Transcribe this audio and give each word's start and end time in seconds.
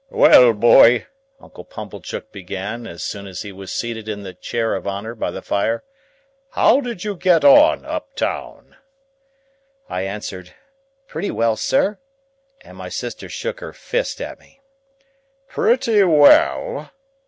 "Well, 0.09 0.53
boy," 0.53 1.05
Uncle 1.39 1.63
Pumblechook 1.63 2.31
began, 2.31 2.87
as 2.87 3.03
soon 3.03 3.27
as 3.27 3.43
he 3.43 3.51
was 3.51 3.71
seated 3.71 4.09
in 4.09 4.23
the 4.23 4.33
chair 4.33 4.73
of 4.73 4.87
honour 4.87 5.13
by 5.13 5.29
the 5.29 5.43
fire. 5.43 5.83
"How 6.53 6.81
did 6.81 7.03
you 7.03 7.15
get 7.15 7.45
on 7.45 7.85
up 7.85 8.15
town?" 8.15 8.77
I 9.87 10.01
answered, 10.01 10.55
"Pretty 11.07 11.29
well, 11.29 11.55
sir," 11.55 11.99
and 12.61 12.77
my 12.77 12.89
sister 12.89 13.29
shook 13.29 13.59
her 13.59 13.73
fist 13.73 14.19
at 14.21 14.39
me. 14.39 14.59
"Pretty 15.49 16.01
well?" 16.01 16.89